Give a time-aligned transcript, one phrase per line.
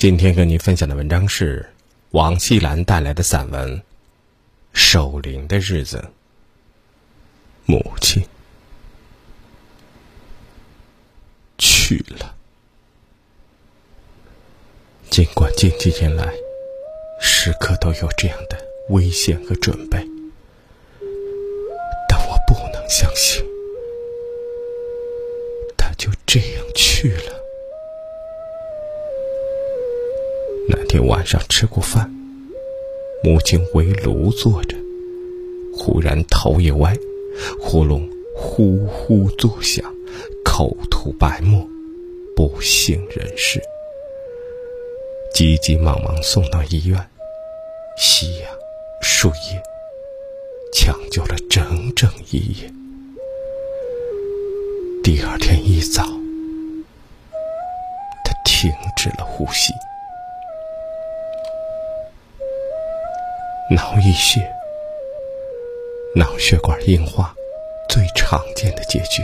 [0.00, 1.74] 今天跟您分享的文章是
[2.12, 3.76] 王锡兰带来的散文
[4.72, 5.98] 《守灵的日子》。
[7.66, 8.24] 母亲
[11.58, 12.34] 去了，
[15.10, 16.32] 尽管近几年来
[17.20, 18.58] 时刻都有这样的
[18.88, 19.98] 危险和准备，
[22.08, 23.44] 但我不能相信，
[25.76, 27.39] 他就这样去了。
[30.90, 32.10] 天晚上吃过饭，
[33.22, 34.76] 母亲围炉坐着，
[35.72, 36.92] 忽然头一歪。
[37.62, 39.84] 喉咙呼呼作响，
[40.44, 41.64] 口吐白沫，
[42.34, 43.62] 不省人事。
[45.32, 46.98] 急急忙忙送到医院，
[47.96, 48.50] 吸氧、
[49.00, 49.62] 输液，
[50.74, 52.68] 抢救了整整一夜。
[55.04, 56.02] 第二天一早，
[58.24, 59.72] 他停止了呼吸，
[63.70, 64.40] 脑溢血。
[66.16, 67.32] 脑血管硬化，
[67.88, 69.22] 最常见的结局，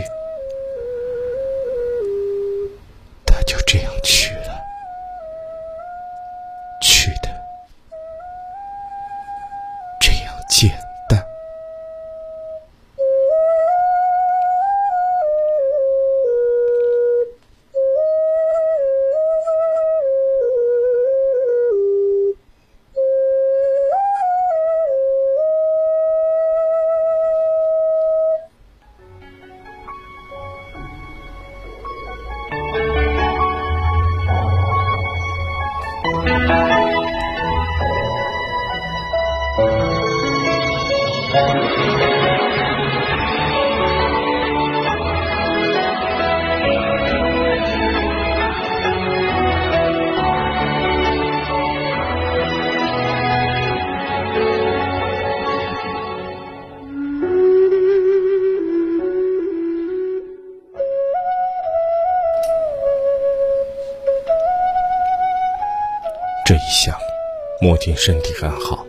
[67.67, 68.87] 母亲身体很好。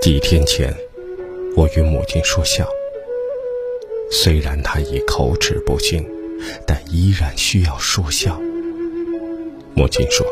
[0.00, 0.74] 几天前，
[1.54, 2.66] 我与母亲说笑。
[4.10, 6.02] 虽然她已口齿不清，
[6.66, 8.40] 但依然需要说笑。
[9.74, 10.26] 母亲说：“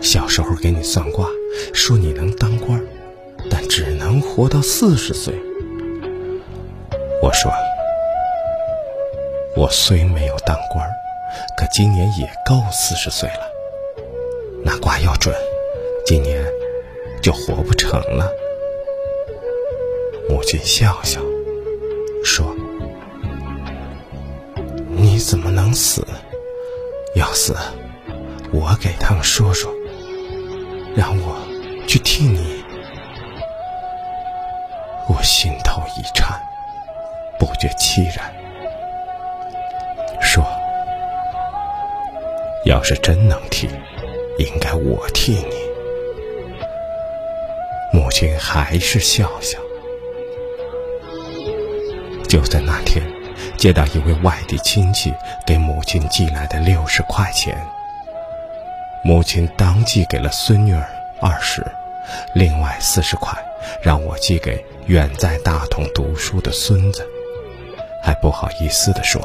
[0.00, 1.28] 小时候给你算卦，
[1.74, 2.82] 说你能当官，
[3.50, 5.34] 但只能活到四十岁。”
[7.22, 7.52] 我说
[9.54, 10.88] ：“我虽没有当官，
[11.54, 13.52] 可今年也够四十岁了。”
[14.64, 15.34] 那卦要准，
[16.10, 16.44] 今年
[17.22, 18.28] 就活不成了。
[20.28, 21.20] 母亲笑笑
[22.24, 22.52] 说
[24.90, 26.04] ：“你怎么能死？
[27.14, 27.54] 要死，
[28.50, 29.72] 我给他们说说，
[30.96, 31.36] 让我
[31.86, 32.64] 去替你。”
[35.08, 36.36] 我心头一颤，
[37.38, 38.34] 不觉凄然，
[40.20, 40.44] 说
[42.66, 43.68] ：“要是真能替。”
[44.38, 45.69] 应该我替你。
[48.10, 49.56] 母亲还是笑笑。
[52.28, 53.00] 就在那天，
[53.56, 55.14] 接到一位外地亲戚
[55.46, 57.56] 给母亲寄来的六十块钱，
[59.04, 60.84] 母亲当即给了孙女儿
[61.20, 61.64] 二十，
[62.34, 63.32] 另外四十块
[63.80, 67.06] 让我寄给远在大同读书的孙子，
[68.02, 69.22] 还不好意思地说：“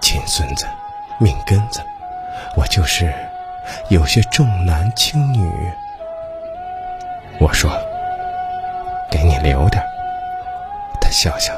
[0.00, 0.64] 亲孙子，
[1.20, 1.82] 命根子，
[2.56, 3.12] 我就是。”
[3.88, 5.50] 有些重男轻女，
[7.44, 7.70] 我说
[9.12, 9.84] ：“给你留点。”
[10.98, 11.52] 他笑笑：“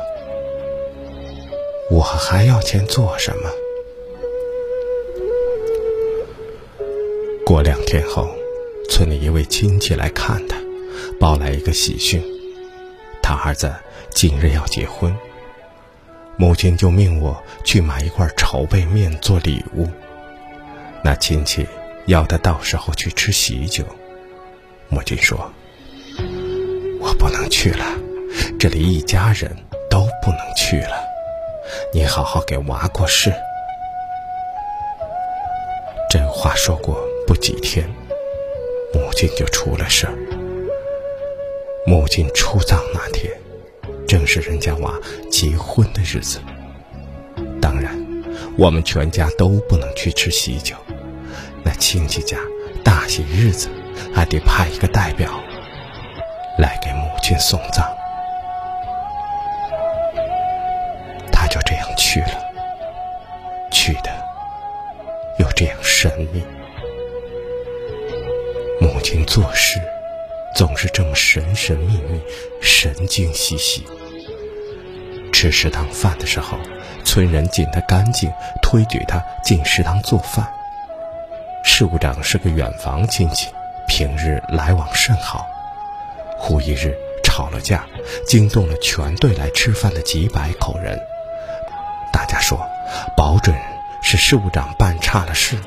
[1.88, 3.48] 我还要钱做什么？”
[7.46, 8.28] 过两天后，
[8.90, 10.56] 村里一位亲戚来看他，
[11.20, 12.20] 报来一个喜讯：
[13.22, 13.72] 他儿子
[14.10, 15.16] 近日要结婚。
[16.36, 19.86] 母亲就命我去买一块筹备面做礼物。
[21.04, 21.64] 那亲戚。
[22.06, 23.84] 要他到时候去吃喜酒，
[24.88, 25.50] 母亲说
[27.18, 27.84] ：“不能去了，
[28.58, 29.50] 这里一家人
[29.90, 31.04] 都不能去了。
[31.92, 33.32] 你好好给娃过世。”
[36.10, 36.96] 这话说过
[37.26, 37.88] 不几天，
[38.94, 40.12] 母亲就出了事儿。
[41.86, 43.32] 母亲出葬那天，
[44.08, 44.94] 正是人家娃
[45.30, 46.40] 结婚的日子。
[47.60, 47.96] 当然，
[48.56, 50.74] 我们全家都不能去吃喜酒。
[51.64, 52.38] 那亲戚家
[52.84, 53.68] 大喜日子，
[54.14, 55.40] 还得派一个代表
[56.58, 57.84] 来给母去送葬。
[61.32, 62.40] 他就这样去了，
[63.72, 64.12] 去的
[65.40, 66.44] 又这样神秘。
[68.80, 69.80] 母亲做事
[70.54, 72.22] 总是这么神神秘秘、
[72.62, 73.84] 神经兮兮。
[75.32, 76.56] 吃食堂饭的时候，
[77.04, 78.32] 村人见他干净，
[78.62, 80.48] 推举他进食堂做饭。
[81.64, 83.48] 事务长是个远房亲戚，
[83.88, 85.44] 平日来往甚好。
[86.38, 86.96] 忽一日
[87.36, 87.84] 吵了架，
[88.26, 90.98] 惊动了全队来吃饭的几百口人。
[92.10, 92.58] 大家说，
[93.14, 93.54] 保准
[94.00, 95.58] 是事务长办差了事。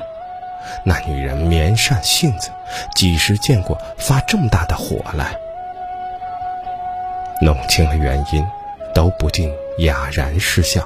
[0.84, 2.50] 那女人绵善性子，
[2.96, 5.38] 几时见过发这么大的火来？
[7.40, 8.44] 弄清了原因，
[8.92, 10.84] 都不禁哑然失笑。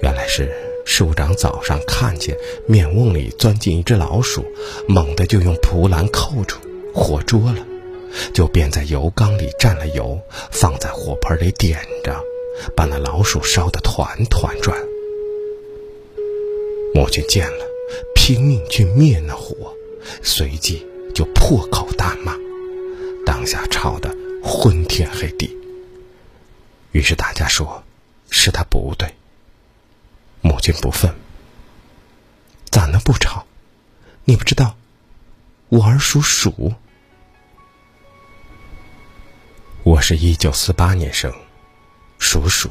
[0.00, 0.50] 原来是
[0.86, 2.34] 事务长早上看见
[2.66, 4.42] 面瓮里钻进一只老鼠，
[4.88, 6.56] 猛地就用蒲篮扣住，
[6.94, 7.58] 火捉了，
[8.34, 10.20] 就便在油缸里蘸了油，
[10.50, 12.20] 放在火盆里点着，
[12.76, 14.78] 把那老鼠烧得团团转。
[16.94, 17.66] 母亲见了。
[18.16, 19.72] 拼命去灭那火，
[20.20, 20.84] 随即
[21.14, 22.36] 就破口大骂，
[23.24, 25.56] 当下吵得昏天黑地。
[26.90, 27.84] 于是大家说，
[28.28, 29.14] 是他不对。
[30.40, 31.14] 母亲不忿，
[32.68, 33.46] 咋能不吵？
[34.24, 34.76] 你不知道，
[35.68, 36.72] 我儿属鼠。
[39.96, 41.32] 我是一九四八年生，
[42.18, 42.68] 属鼠。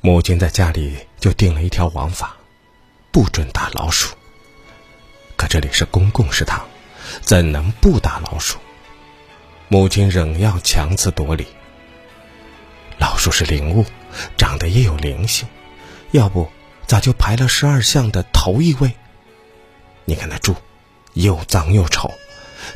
[0.00, 2.34] 母亲在家里就定了一条王法。
[3.12, 4.12] 不准打老鼠。
[5.36, 6.66] 可这里是公共食堂，
[7.22, 8.58] 怎能不打老鼠？
[9.68, 11.46] 母亲仍要强词夺理。
[12.98, 13.86] 老鼠是灵物，
[14.36, 15.46] 长得也有灵性，
[16.10, 16.50] 要不
[16.88, 18.90] 咋就排了十二项的头一位？
[20.06, 20.56] 你看那猪，
[21.12, 22.12] 又脏又丑，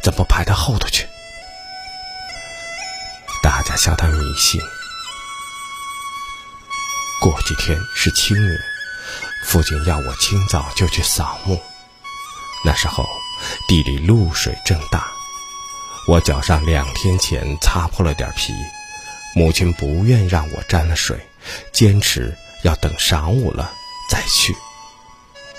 [0.05, 1.05] 怎么排到后头去？
[3.43, 4.61] 大家笑他迷信。
[7.21, 8.59] 过几天是清明。
[9.45, 11.59] 父亲要我清早就去扫墓，
[12.65, 13.09] 那时候
[13.67, 15.11] 地里露水正大，
[16.07, 18.53] 我脚上两天前擦破了点皮，
[19.35, 21.19] 母亲不愿让我沾了水，
[21.73, 23.73] 坚持要等晌午了
[24.11, 24.55] 再去。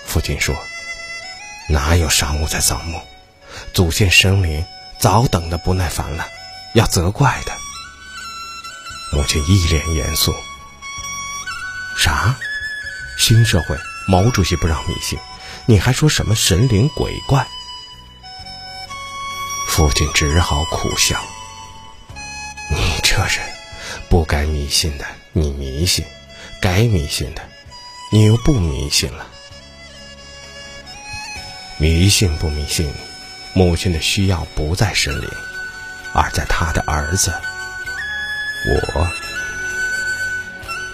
[0.06, 0.56] 父亲说
[1.68, 3.02] ：“哪有晌午再扫墓？
[3.74, 4.64] 祖先生灵
[5.00, 6.28] 早等的不耐烦了，
[6.76, 7.52] 要责怪的。”
[9.12, 10.36] 母亲一脸严肃
[11.98, 12.36] ：“啥？”
[13.18, 13.78] 新社会，
[14.08, 15.20] 毛主席不让迷信，
[15.66, 17.46] 你还说什么神灵鬼怪？
[19.68, 21.22] 父亲只好苦笑。
[22.72, 23.40] 你这人，
[24.10, 26.06] 不该迷信的你迷信，
[26.62, 27.42] 该迷信的
[28.12, 29.28] 你又不迷信了。
[31.78, 32.94] 迷信不迷信，
[33.54, 35.30] 母亲的需要不在神灵，
[36.14, 37.34] 而在他的儿子
[38.68, 39.08] 我。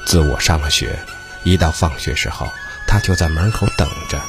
[0.06, 1.00] 自我上了学。
[1.44, 2.52] 一到放学时候，
[2.88, 4.20] 他就在门口等着。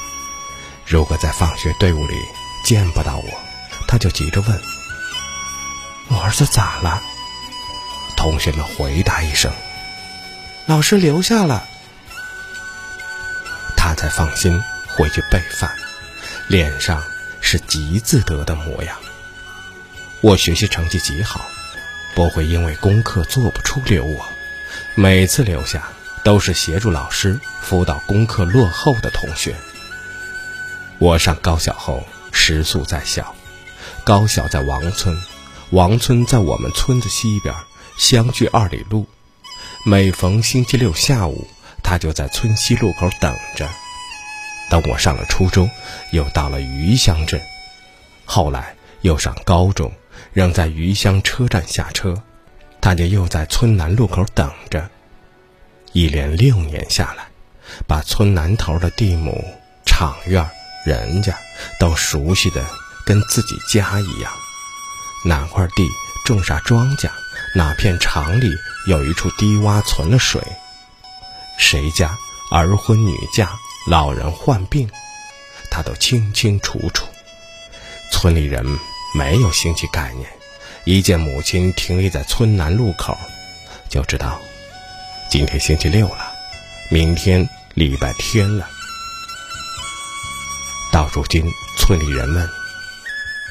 [0.85, 2.15] 如果在放学队伍里
[2.63, 3.25] 见不到我，
[3.89, 4.61] 他就急着问
[6.09, 7.03] ：“我儿子咋了？”
[8.19, 9.51] 同学们回答一声
[10.69, 11.67] ：“老师留下了。”
[13.79, 15.75] 他才放心回去备饭，
[16.49, 17.03] 脸上
[17.41, 18.95] 是极自得的模样。
[20.21, 21.47] 我学习成绩极好，
[22.17, 24.27] 不会因为功课做不出留我，
[24.97, 25.87] 每次留下。
[26.25, 29.55] 都是协助老师辅导功课落后的同学。
[30.99, 32.03] 我上高小后，
[32.33, 33.33] 食宿在校，
[34.03, 35.17] 高小在王村，
[35.71, 37.55] 王村在我们村子西边，
[37.97, 39.07] 相距二里路。
[39.85, 41.47] 每逢星期六下午，
[41.81, 43.69] 他就在村西路口等着。
[44.69, 45.71] 等我上了初中，
[46.11, 47.41] 又到了余乡镇，
[48.25, 49.93] 后来又上高中，
[50.33, 52.23] 仍在余乡车站下车，
[52.81, 54.89] 他就又在村南路口等着。
[55.93, 57.27] 一连六年下来，
[57.87, 59.45] 把村南头的地亩、
[59.85, 60.49] 场院、
[60.85, 61.37] 人家
[61.81, 62.65] 都熟悉的
[63.05, 64.31] 跟自己家一样。
[65.25, 65.89] 哪块地
[66.25, 67.11] 种啥庄稼，
[67.55, 68.51] 哪片场里
[68.87, 70.41] 有一处低洼存了水，
[71.59, 72.17] 谁家
[72.53, 73.51] 儿婚女嫁、
[73.89, 74.89] 老人患病，
[75.71, 77.07] 他都清清楚楚。
[78.13, 78.65] 村里人
[79.17, 80.29] 没有兴趣概念，
[80.85, 83.17] 一见母亲停立在村南路口，
[83.89, 84.39] 就知道。
[85.31, 86.35] 今天星期六了，
[86.91, 88.69] 明天礼拜天了。
[90.93, 92.47] 到如今，村里人问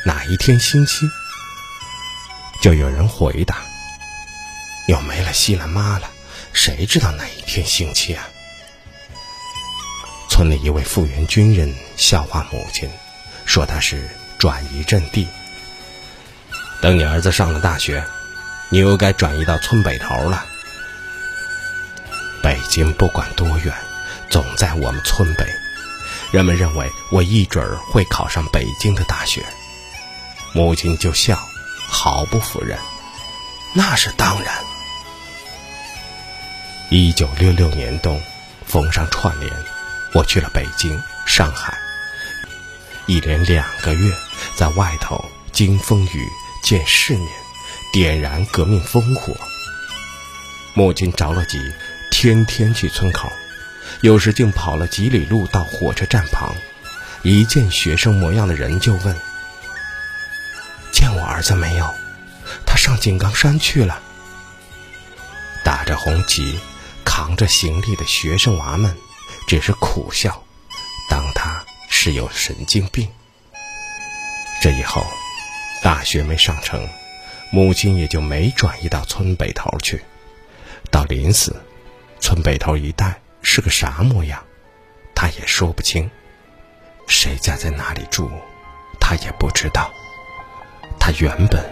[0.05, 1.09] 哪一天星期，
[2.61, 3.57] 就有人回答：
[4.87, 6.07] 又没了西兰妈了，
[6.53, 8.29] 谁知道哪一天星期啊？
[10.29, 12.87] 村里一位复员军人笑话母亲，
[13.47, 14.07] 说他是
[14.37, 15.27] 转移阵地。
[16.85, 18.05] 等你儿子上了大学，
[18.69, 20.45] 你又该转移到村北头了。
[22.43, 23.73] 北京不管多远，
[24.29, 25.47] 总在我们村北。
[26.31, 29.43] 人们认为我一准儿会考上北京的大学。
[30.53, 31.39] 母亲就笑，
[31.87, 32.77] 毫不否认，
[33.73, 34.53] 那是当然。
[36.91, 38.21] 一九六六年冬，
[38.63, 39.51] 逢上串联，
[40.13, 41.75] 我去了北京、上海，
[43.07, 44.13] 一连两个月
[44.55, 46.29] 在外头经风雨、
[46.65, 47.29] 见世面，
[47.93, 49.37] 点燃革命烽火。
[50.73, 51.59] 母亲着了急，
[52.09, 53.31] 天天去村口。
[54.01, 56.55] 有时竟跑了几里路到火车站旁，
[57.21, 59.15] 一见学生模样的人就问
[60.91, 61.93] ：“见我儿子没有？
[62.65, 64.01] 他上井冈山去了。”
[65.63, 66.59] 打着红旗、
[67.05, 68.97] 扛着行李的学生娃们
[69.47, 70.43] 只是苦笑，
[71.11, 73.07] 当他是有神经病。
[74.63, 75.05] 这以后，
[75.85, 76.89] 大学没上成，
[77.51, 80.03] 母亲也就没转移到村北头去。
[80.89, 81.55] 到临死，
[82.19, 83.21] 村北头一带。
[83.43, 84.43] 是个啥模样，
[85.13, 86.09] 他也说不清。
[87.07, 88.27] 谁家在哪里住，
[88.99, 89.91] 他也不知道。
[90.99, 91.63] 他原本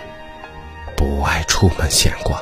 [0.95, 2.39] 不爱出门闲逛。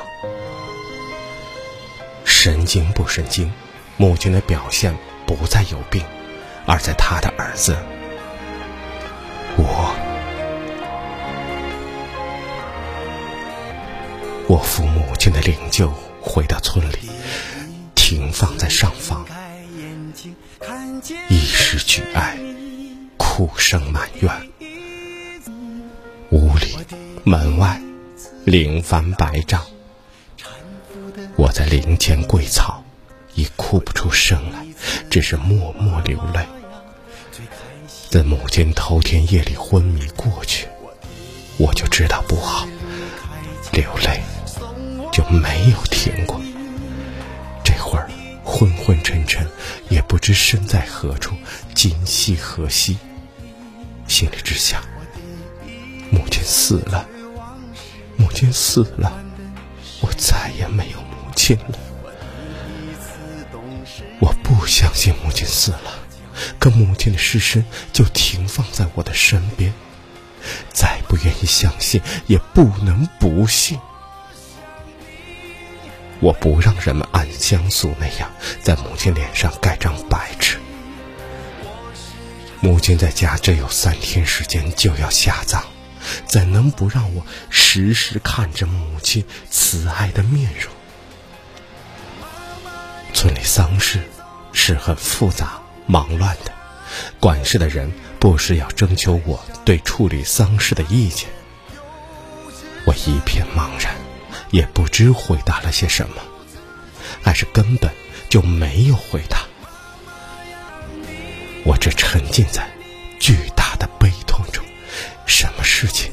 [2.26, 3.50] 神经不神经？
[3.96, 4.94] 母亲的表现
[5.26, 6.04] 不在有病，
[6.66, 7.74] 而在他的儿子。
[14.52, 15.90] 我扶母亲的灵柩
[16.20, 17.08] 回到村里。
[17.94, 19.24] 停放在上方，
[21.30, 22.38] 一时举哀，
[23.16, 24.30] 哭声满院。
[26.32, 26.76] 屋里
[27.24, 27.80] 门外，
[28.44, 29.64] 灵幡白帐。
[31.36, 32.84] 我在灵前跪草，
[33.34, 34.66] 已哭不出声来，
[35.08, 36.46] 只是默默流泪。
[38.10, 40.68] 在母亲头天夜里昏迷过去，
[41.56, 42.68] 我就知道不好，
[43.72, 44.20] 流泪
[45.12, 46.40] 就没有停过。
[47.62, 48.10] 这会儿
[48.42, 49.46] 昏昏沉沉，
[49.90, 51.36] 也不知身在何处，
[51.74, 52.96] 今夕何夕。
[54.08, 54.82] 心里只想：
[56.10, 57.06] 母亲死了，
[58.16, 59.12] 母亲死了，
[60.00, 61.78] 我再也没有母亲了。
[64.18, 65.92] 我不相信母亲死了，
[66.58, 69.72] 可母亲的尸身就停放在我的身边，
[70.72, 73.78] 再不愿意相信，也不能不信。
[76.22, 78.30] 我不让人们按乡俗那样
[78.62, 80.56] 在母亲脸上盖张白纸。
[82.60, 85.64] 母亲在家只有三天时间就要下葬，
[86.24, 90.72] 怎能不让我时时看着母亲慈爱的面容？
[93.12, 94.00] 村里丧事
[94.52, 96.52] 是很复杂、忙乱的，
[97.18, 101.28] 管事的人不时要征求我对处理丧事的意见。
[102.86, 104.11] 我一片茫然。
[104.52, 106.16] 也不知回答了些什么，
[107.22, 107.90] 还是根本
[108.28, 109.38] 就没有回答。
[111.64, 112.70] 我只沉浸在
[113.18, 114.62] 巨大的悲痛中，
[115.26, 116.12] 什么事情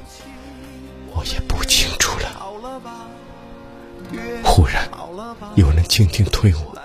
[1.12, 2.40] 我也不清楚了。
[4.44, 4.90] 忽然，
[5.56, 6.78] 有人轻轻推我，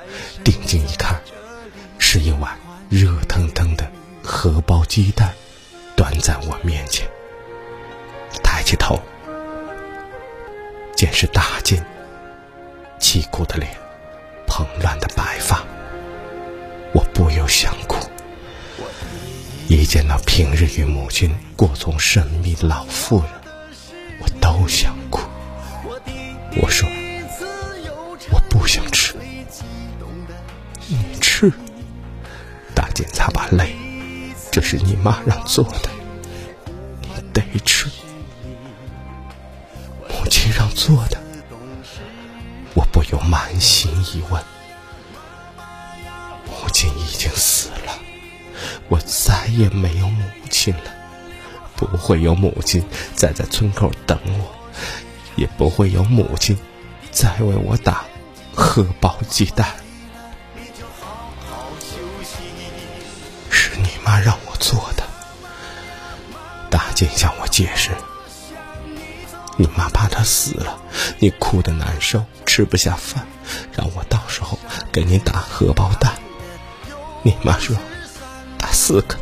[0.42, 1.22] 定睛一看，
[1.98, 2.58] 是一碗
[2.90, 3.90] 热腾腾的
[4.22, 5.32] 荷包鸡蛋
[5.96, 7.08] 端在我面前。
[8.42, 9.00] 抬起头。
[11.04, 11.78] 见是大金，
[12.98, 13.70] 凄苦的脸，
[14.46, 15.62] 蓬乱的白发，
[16.94, 18.08] 我不由想哭。
[19.68, 23.30] 一见到平日与母亲过从甚密的老妇人，
[24.18, 25.20] 我都想哭。
[26.56, 26.88] 我说
[28.32, 29.14] ：“我不想吃。”
[30.88, 31.52] 你吃。
[32.74, 33.74] 大金擦把泪，
[34.50, 35.90] 这是你妈让做的，
[37.02, 37.90] 你得吃。
[51.86, 54.54] 不会有母亲再在村口等我，
[55.36, 56.56] 也不会有母亲
[57.10, 58.04] 再为我打
[58.54, 59.68] 荷包鸡蛋。
[63.50, 65.04] 是你妈让我做的，
[66.70, 67.90] 大金向我解释。
[69.56, 70.76] 你妈怕他死了，
[71.20, 73.24] 你哭得难受，吃不下饭，
[73.72, 74.58] 让我到时候
[74.90, 76.12] 给你打荷包蛋。
[77.22, 77.76] 你妈说
[78.58, 79.16] 打四个，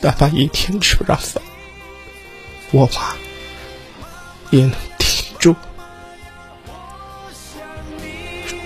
[0.00, 1.42] 哪怕一天吃不上饭，
[2.70, 3.16] 我妈
[4.50, 5.54] 也能挺住。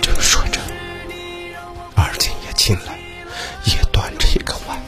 [0.00, 0.60] 正说着，
[1.94, 2.98] 二姐也进来，
[3.64, 4.78] 也端着一个碗，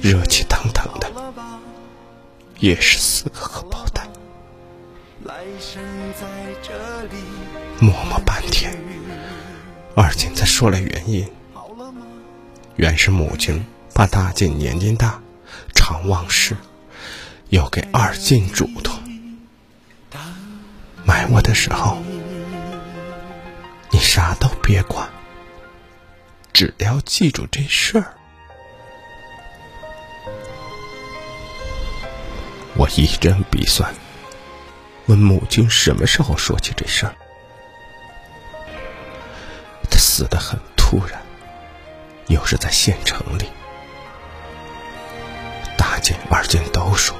[0.00, 1.10] 热气腾腾的，
[2.58, 4.08] 也是四个荷包蛋。
[7.80, 8.76] 默默半天，
[9.94, 11.28] 二姐才说了原因。
[12.76, 15.21] 原是母亲怕大姐年纪大，
[15.84, 16.56] 常忘事，
[17.48, 18.96] 又给二进嘱托。
[21.04, 22.00] 买我的时候，
[23.90, 25.10] 你啥都别管，
[26.52, 28.14] 只要记住这事儿。
[32.76, 33.92] 我一针笔算，
[35.06, 37.14] 问母亲什么时候说起这事儿。
[39.90, 41.20] 他死得很突然，
[42.28, 43.46] 又是在县城里。
[46.34, 47.14] 二姐都说，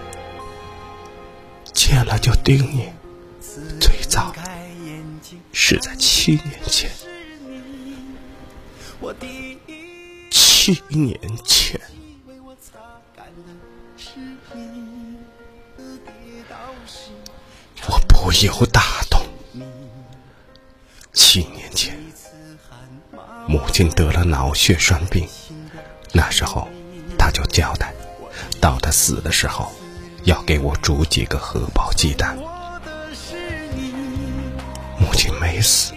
[1.75, 2.91] 见了就盯你。
[3.79, 4.33] 最早
[5.53, 6.91] 是在七年前，
[10.31, 11.79] 七年前，
[17.87, 19.21] 我不由大动。
[21.13, 22.03] 七年前，
[23.47, 25.29] 母亲得了脑血栓病，
[26.13, 26.67] 那时候
[27.19, 27.93] 他就交代，
[28.63, 29.73] 到他死的时候，
[30.23, 32.39] 要给我煮几个荷包鸡蛋。
[35.01, 35.93] 母亲没死，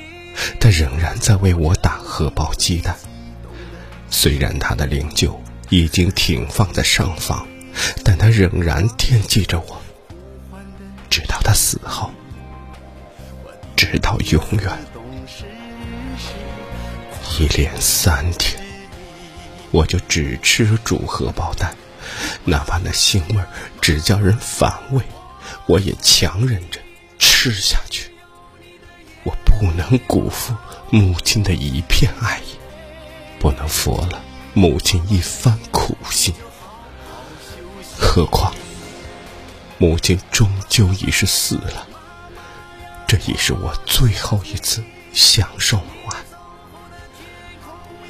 [0.60, 2.98] 他仍然在为我打荷包鸡蛋。
[4.10, 5.38] 虽然他的灵柩
[5.69, 7.45] 已经停放在上方，
[8.03, 9.79] 但他仍然惦记着我，
[11.07, 12.10] 直到他死后，
[13.75, 14.72] 直到永远。
[17.38, 18.60] 一连三天，
[19.69, 21.75] 我就只吃煮荷包蛋，
[22.44, 23.44] 哪怕那腥味
[23.82, 25.02] 只叫人反胃，
[25.66, 26.80] 我也强忍着
[27.18, 28.12] 吃下去。
[29.24, 30.54] 我不能辜负
[30.92, 32.58] 母亲的一片爱意，
[33.40, 34.22] 不能佛了
[34.54, 36.34] 母亲一番苦心。
[37.98, 38.54] 何况
[39.78, 41.88] 母亲终究已是死了，
[43.08, 46.18] 这已是我最后一次享受母爱。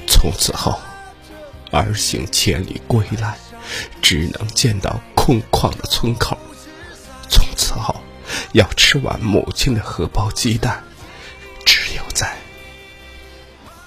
[0.07, 0.79] 从此后，
[1.71, 3.37] 儿行千里归来，
[4.01, 6.37] 只能见到空旷的村口。
[7.29, 7.95] 从此后，
[8.53, 10.83] 要吃完母亲的荷包鸡蛋。
[11.65, 12.37] 只有在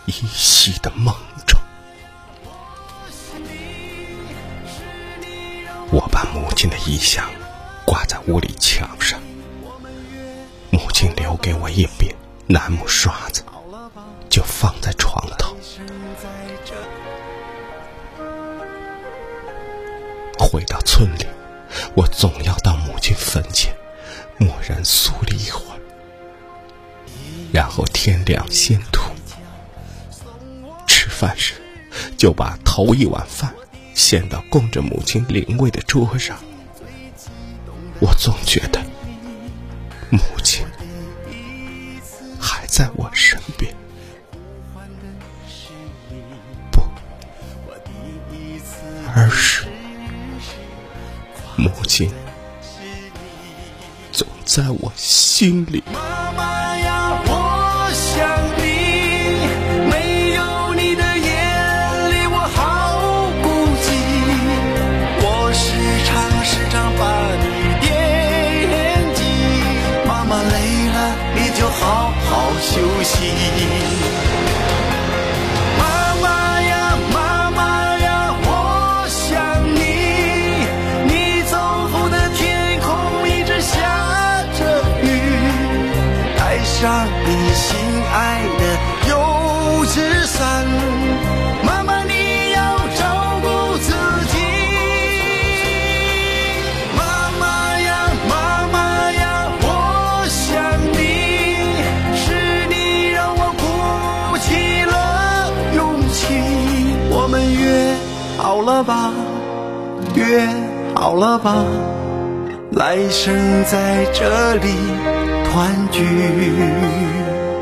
[0.07, 1.14] 依稀的梦
[1.46, 1.61] 中，
[5.90, 7.31] 我把母亲的遗像
[7.87, 9.20] 挂在屋里墙上。
[10.70, 12.12] 母亲留给我一柄
[12.46, 13.44] 楠木刷子，
[14.29, 15.57] 就放在床头。
[20.50, 21.26] 回到村里，
[21.94, 23.70] 我总要到母亲坟前，
[24.38, 25.78] 默然肃立一会儿。
[27.52, 29.02] 然后天亮先吐。
[30.87, 31.52] 吃饭时，
[32.16, 33.54] 就把头一碗饭
[33.94, 36.38] 献到供着母亲灵位的桌上。
[38.00, 38.80] 我总觉得
[40.11, 40.64] 母亲
[42.40, 43.74] 还在我身边。
[46.72, 46.80] 不，
[49.14, 49.67] 而是
[51.59, 52.09] 母亲
[52.62, 53.11] 是你
[54.12, 55.83] 总在我心里。
[55.92, 58.62] 妈妈呀我想你
[59.90, 61.27] 没有你的夜
[62.12, 63.49] 里我好孤
[63.83, 63.87] 寂
[65.21, 65.66] 我时
[66.07, 67.03] 常时常把
[67.42, 67.44] 你
[67.83, 67.88] 惦
[69.16, 69.21] 记
[70.07, 70.55] 妈妈累
[70.94, 70.97] 了
[71.35, 74.47] 你就好好休息。
[108.48, 109.12] 好了吧，
[110.14, 110.48] 约
[110.94, 111.66] 好了吧，
[112.70, 114.70] 来生在这里
[115.44, 116.02] 团聚。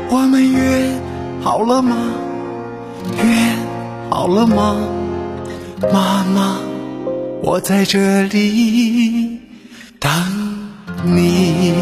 [0.09, 0.89] 我们约
[1.43, 1.97] 好了吗？
[3.17, 3.21] 约
[4.09, 4.77] 好了吗？
[5.91, 6.57] 妈妈，
[7.43, 9.41] 我在这里
[9.99, 10.09] 等
[11.03, 11.73] 你。